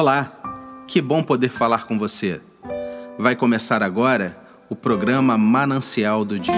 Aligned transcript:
Olá, 0.00 0.84
que 0.86 1.02
bom 1.02 1.24
poder 1.24 1.48
falar 1.48 1.84
com 1.84 1.98
você. 1.98 2.40
Vai 3.18 3.34
começar 3.34 3.82
agora 3.82 4.38
o 4.70 4.76
programa 4.76 5.36
Manancial 5.36 6.24
do 6.24 6.38
Dia. 6.38 6.54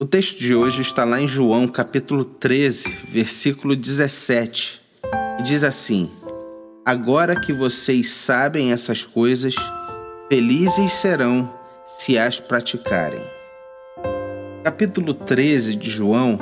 O 0.00 0.04
texto 0.04 0.40
de 0.40 0.56
hoje 0.56 0.82
está 0.82 1.04
lá 1.04 1.20
em 1.20 1.28
João, 1.28 1.68
capítulo 1.68 2.24
13, 2.24 2.88
versículo 3.08 3.76
17. 3.76 4.82
E 5.38 5.42
diz 5.44 5.62
assim: 5.62 6.10
Agora 6.84 7.40
que 7.40 7.52
vocês 7.52 8.08
sabem 8.08 8.72
essas 8.72 9.06
coisas, 9.06 9.54
felizes 10.28 10.90
serão 10.94 11.48
se 11.86 12.18
as 12.18 12.40
praticarem 12.40 13.37
capítulo 14.78 15.12
13 15.12 15.74
de 15.74 15.90
João 15.90 16.38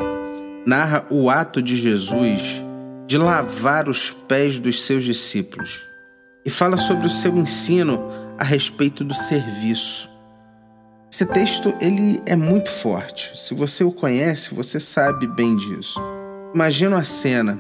narra 0.67 1.07
o 1.09 1.31
ato 1.31 1.63
de 1.63 1.75
Jesus 1.75 2.63
de 3.07 3.17
lavar 3.17 3.89
os 3.89 4.11
pés 4.11 4.59
dos 4.59 4.85
seus 4.85 5.05
discípulos 5.05 5.89
e 6.45 6.51
fala 6.51 6.77
sobre 6.77 7.07
o 7.07 7.09
seu 7.09 7.35
ensino 7.35 8.07
a 8.37 8.45
respeito 8.45 9.03
do 9.03 9.15
serviço. 9.15 10.11
Esse 11.11 11.25
texto 11.25 11.75
ele 11.81 12.21
é 12.27 12.37
muito 12.37 12.71
forte. 12.71 13.33
Se 13.39 13.55
você 13.55 13.83
o 13.83 13.91
conhece, 13.91 14.55
você 14.55 14.79
sabe 14.79 15.27
bem 15.27 15.57
disso. 15.57 15.99
Imagina 16.55 16.99
a 16.99 17.05
cena: 17.05 17.59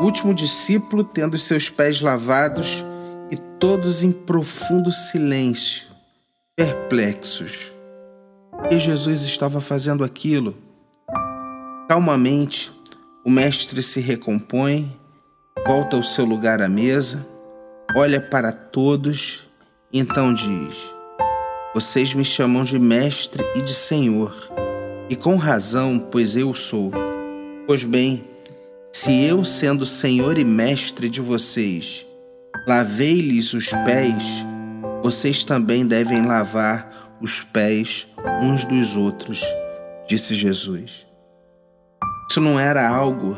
o 0.00 0.04
último 0.04 0.32
discípulo 0.32 1.02
tendo 1.02 1.36
seus 1.36 1.68
pés 1.68 2.00
lavados 2.00 2.86
e 3.28 3.36
todos 3.58 4.04
em 4.04 4.12
profundo 4.12 4.92
silêncio, 4.92 5.88
perplexos 6.54 7.75
que 8.68 8.80
Jesus 8.80 9.24
estava 9.24 9.60
fazendo 9.60 10.02
aquilo. 10.02 10.56
Calmamente, 11.88 12.72
o 13.24 13.30
mestre 13.30 13.80
se 13.80 14.00
recompõe, 14.00 14.90
volta 15.66 15.96
ao 15.96 16.02
seu 16.02 16.24
lugar 16.24 16.60
à 16.60 16.68
mesa, 16.68 17.24
olha 17.96 18.20
para 18.20 18.50
todos 18.50 19.48
e 19.92 20.00
então 20.00 20.34
diz: 20.34 20.94
Vocês 21.72 22.12
me 22.12 22.24
chamam 22.24 22.64
de 22.64 22.78
mestre 22.78 23.44
e 23.54 23.62
de 23.62 23.72
senhor, 23.72 24.34
e 25.08 25.14
com 25.14 25.36
razão, 25.36 25.98
pois 26.10 26.36
eu 26.36 26.52
sou. 26.52 26.90
Pois 27.68 27.84
bem, 27.84 28.24
se 28.92 29.24
eu, 29.24 29.44
sendo 29.44 29.86
senhor 29.86 30.38
e 30.38 30.44
mestre 30.44 31.08
de 31.08 31.20
vocês, 31.20 32.04
lavei-lhes 32.66 33.52
os 33.52 33.68
pés, 33.84 34.44
vocês 35.02 35.44
também 35.44 35.86
devem 35.86 36.26
lavar 36.26 37.05
os 37.20 37.42
pés 37.42 38.08
uns 38.42 38.64
dos 38.64 38.96
outros, 38.96 39.42
disse 40.08 40.34
Jesus. 40.34 41.06
Isso 42.30 42.40
não 42.40 42.58
era 42.58 42.88
algo 42.88 43.36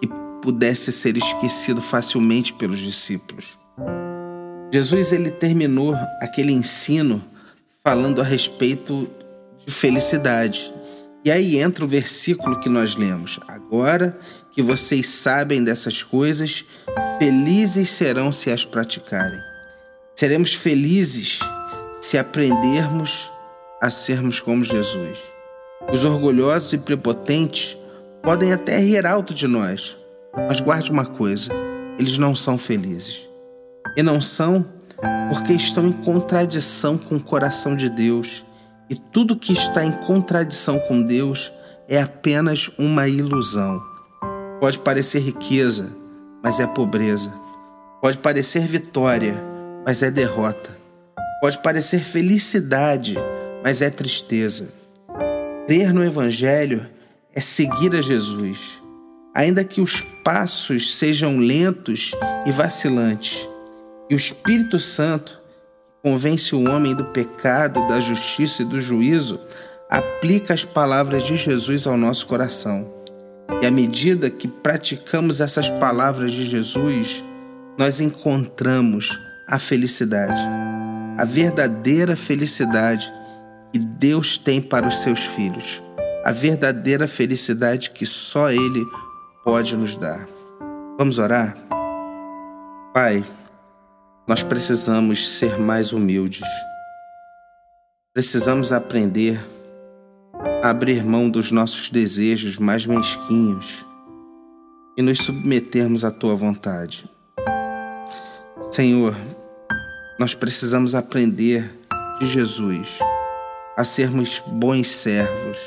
que 0.00 0.08
pudesse 0.40 0.90
ser 0.90 1.16
esquecido 1.16 1.80
facilmente 1.80 2.52
pelos 2.52 2.80
discípulos. 2.80 3.58
Jesus 4.72 5.12
ele 5.12 5.30
terminou 5.30 5.94
aquele 6.20 6.52
ensino 6.52 7.22
falando 7.84 8.20
a 8.20 8.24
respeito 8.24 9.08
de 9.66 9.72
felicidade. 9.72 10.72
E 11.24 11.30
aí 11.30 11.58
entra 11.58 11.84
o 11.84 11.88
versículo 11.88 12.58
que 12.58 12.68
nós 12.68 12.96
lemos. 12.96 13.38
Agora 13.46 14.18
que 14.52 14.62
vocês 14.62 15.06
sabem 15.06 15.62
dessas 15.62 16.02
coisas, 16.02 16.64
felizes 17.18 17.90
serão 17.90 18.32
se 18.32 18.50
as 18.50 18.64
praticarem. 18.64 19.38
Seremos 20.16 20.52
felizes 20.54 21.38
se 22.02 22.18
aprendermos 22.18 23.32
a 23.80 23.88
sermos 23.88 24.40
como 24.40 24.64
Jesus. 24.64 25.32
Os 25.92 26.04
orgulhosos 26.04 26.72
e 26.72 26.78
prepotentes 26.78 27.76
podem 28.22 28.52
até 28.52 28.78
rir 28.78 29.06
alto 29.06 29.32
de 29.32 29.46
nós, 29.46 29.96
mas 30.48 30.60
guarde 30.60 30.90
uma 30.90 31.06
coisa: 31.06 31.52
eles 31.98 32.18
não 32.18 32.34
são 32.34 32.58
felizes. 32.58 33.30
E 33.96 34.02
não 34.02 34.20
são 34.20 34.66
porque 35.28 35.52
estão 35.52 35.86
em 35.86 35.92
contradição 35.92 36.98
com 36.98 37.16
o 37.16 37.22
coração 37.22 37.76
de 37.76 37.88
Deus. 37.88 38.44
E 38.90 38.96
tudo 38.96 39.36
que 39.36 39.52
está 39.52 39.84
em 39.84 39.92
contradição 39.92 40.78
com 40.80 41.02
Deus 41.02 41.52
é 41.88 42.00
apenas 42.00 42.68
uma 42.78 43.06
ilusão. 43.06 43.80
Pode 44.60 44.78
parecer 44.80 45.20
riqueza, 45.20 45.94
mas 46.42 46.58
é 46.58 46.66
pobreza. 46.66 47.32
Pode 48.00 48.18
parecer 48.18 48.66
vitória, 48.66 49.34
mas 49.86 50.02
é 50.02 50.10
derrota. 50.10 50.81
Pode 51.42 51.58
parecer 51.58 52.04
felicidade, 52.04 53.16
mas 53.64 53.82
é 53.82 53.90
tristeza. 53.90 54.68
Crer 55.66 55.92
no 55.92 56.04
Evangelho 56.04 56.88
é 57.34 57.40
seguir 57.40 57.96
a 57.96 58.00
Jesus, 58.00 58.80
ainda 59.34 59.64
que 59.64 59.80
os 59.80 60.02
passos 60.22 60.94
sejam 60.94 61.38
lentos 61.38 62.12
e 62.46 62.52
vacilantes. 62.52 63.48
E 64.08 64.14
o 64.14 64.16
Espírito 64.16 64.78
Santo, 64.78 65.42
que 65.88 66.10
convence 66.10 66.54
o 66.54 66.70
homem 66.70 66.94
do 66.94 67.06
pecado, 67.06 67.88
da 67.88 67.98
justiça 67.98 68.62
e 68.62 68.66
do 68.66 68.80
juízo, 68.80 69.40
aplica 69.90 70.54
as 70.54 70.64
palavras 70.64 71.26
de 71.26 71.34
Jesus 71.34 71.88
ao 71.88 71.96
nosso 71.96 72.24
coração. 72.28 72.88
E 73.60 73.66
à 73.66 73.70
medida 73.72 74.30
que 74.30 74.46
praticamos 74.46 75.40
essas 75.40 75.68
palavras 75.68 76.32
de 76.32 76.44
Jesus, 76.44 77.24
nós 77.76 78.00
encontramos 78.00 79.18
a 79.48 79.58
felicidade 79.58 80.40
a 81.18 81.24
verdadeira 81.24 82.16
felicidade 82.16 83.12
que 83.72 83.78
Deus 83.78 84.38
tem 84.38 84.60
para 84.60 84.86
os 84.88 85.02
seus 85.02 85.26
filhos, 85.26 85.82
a 86.24 86.32
verdadeira 86.32 87.06
felicidade 87.06 87.90
que 87.90 88.06
só 88.06 88.50
Ele 88.50 88.86
pode 89.44 89.76
nos 89.76 89.96
dar. 89.96 90.26
Vamos 90.98 91.18
orar? 91.18 91.56
Pai, 92.94 93.24
nós 94.26 94.42
precisamos 94.42 95.36
ser 95.38 95.58
mais 95.58 95.92
humildes. 95.92 96.46
Precisamos 98.14 98.72
aprender 98.72 99.42
a 100.62 100.70
abrir 100.70 101.04
mão 101.04 101.28
dos 101.28 101.50
nossos 101.50 101.88
desejos 101.88 102.58
mais 102.58 102.86
mesquinhos 102.86 103.86
e 104.96 105.02
nos 105.02 105.18
submetermos 105.18 106.04
à 106.04 106.10
tua 106.10 106.36
vontade. 106.36 107.08
Senhor, 108.60 109.14
nós 110.22 110.36
precisamos 110.36 110.94
aprender 110.94 111.68
de 112.20 112.26
Jesus 112.26 113.00
a 113.76 113.82
sermos 113.82 114.40
bons 114.46 114.86
servos. 114.86 115.58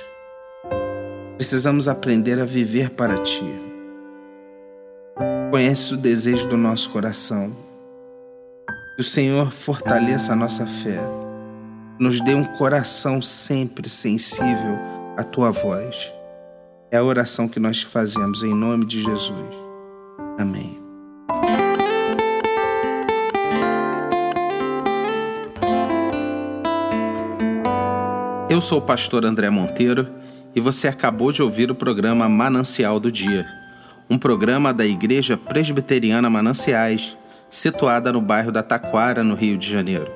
Precisamos 1.36 1.90
aprender 1.90 2.40
a 2.40 2.46
viver 2.46 2.92
para 2.92 3.18
Ti. 3.18 3.44
Conhece 5.52 5.94
o 5.94 5.98
desejo 5.98 6.48
do 6.48 6.56
nosso 6.56 6.90
coração. 6.90 7.52
Que 8.96 9.02
o 9.02 9.04
Senhor 9.04 9.52
fortaleça 9.52 10.32
a 10.32 10.38
nossa 10.38 10.66
fé. 10.66 11.02
Nos 12.00 12.22
dê 12.22 12.34
um 12.34 12.46
coração 12.46 13.22
sempre 13.22 13.90
sensível 13.90 14.80
à 15.18 15.24
Tua 15.26 15.52
voz. 15.52 16.14
É 16.90 16.96
a 16.96 17.04
oração 17.04 17.50
que 17.50 17.60
nós 17.60 17.82
fazemos 17.82 18.42
em 18.42 18.56
nome 18.56 18.86
de 18.86 19.04
Jesus. 19.04 19.54
Amém. 20.40 20.75
Eu 28.56 28.62
sou 28.62 28.78
o 28.78 28.82
pastor 28.82 29.26
André 29.26 29.50
Monteiro 29.50 30.08
e 30.56 30.62
você 30.62 30.88
acabou 30.88 31.30
de 31.30 31.44
ouvir 31.44 31.70
o 31.70 31.76
programa 31.76 32.30
Manancial 32.30 33.02
do 33.02 33.12
Dia, 33.12 33.46
um 34.10 34.18
programa 34.18 34.74
da 34.74 34.86
Igreja 34.86 35.36
Presbiteriana 35.36 36.30
Mananciais, 36.30 37.18
situada 37.50 38.14
no 38.14 38.22
bairro 38.22 38.54
da 38.54 38.64
Taquara, 38.64 39.26
no 39.26 39.36
Rio 39.36 39.58
de 39.58 39.70
Janeiro. 39.70 40.10